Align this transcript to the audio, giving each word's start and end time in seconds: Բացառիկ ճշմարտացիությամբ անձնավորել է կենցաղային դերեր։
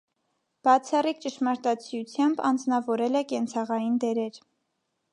Բացառիկ 0.67 1.19
ճշմարտացիությամբ 1.25 2.43
անձնավորել 2.51 3.23
է 3.23 3.25
կենցաղային 3.35 4.05
դերեր։ 4.07 4.43